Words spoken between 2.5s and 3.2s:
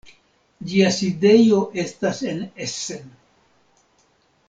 Essen.